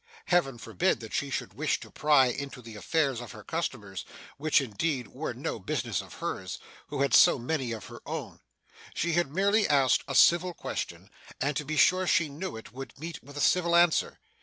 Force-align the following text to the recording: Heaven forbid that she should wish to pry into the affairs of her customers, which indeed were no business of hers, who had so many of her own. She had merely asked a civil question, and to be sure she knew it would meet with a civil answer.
Heaven 0.25 0.57
forbid 0.57 0.99
that 1.01 1.13
she 1.13 1.29
should 1.29 1.53
wish 1.53 1.79
to 1.79 1.91
pry 1.91 2.25
into 2.25 2.59
the 2.63 2.75
affairs 2.75 3.21
of 3.21 3.33
her 3.33 3.43
customers, 3.43 4.03
which 4.37 4.59
indeed 4.59 5.09
were 5.09 5.35
no 5.35 5.59
business 5.59 6.01
of 6.01 6.15
hers, 6.15 6.57
who 6.87 7.01
had 7.03 7.13
so 7.13 7.37
many 7.37 7.71
of 7.71 7.85
her 7.85 8.01
own. 8.07 8.39
She 8.95 9.13
had 9.13 9.31
merely 9.31 9.67
asked 9.67 10.03
a 10.07 10.15
civil 10.15 10.55
question, 10.55 11.11
and 11.39 11.55
to 11.55 11.65
be 11.65 11.77
sure 11.77 12.07
she 12.07 12.29
knew 12.29 12.57
it 12.57 12.73
would 12.73 12.99
meet 12.99 13.21
with 13.23 13.37
a 13.37 13.41
civil 13.41 13.75
answer. 13.75 14.19